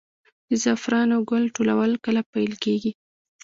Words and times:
د 0.49 0.51
زعفرانو 0.63 1.17
ګل 1.29 1.43
ټولول 1.55 1.91
کله 2.05 2.21
پیل 2.31 2.53
کیږي؟ 2.63 2.91